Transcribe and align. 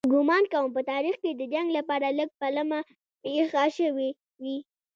ګومان 0.13 0.43
کوم 0.51 0.65
په 0.75 0.81
تاریخ 0.91 1.15
کې 1.23 1.31
د 1.35 1.41
جنګ 1.53 1.67
لپاره 1.77 2.07
لږ 2.19 2.29
پلمه 2.39 2.79
پېښه 3.23 3.63
شوې 3.77 4.09
وي. 4.43 4.57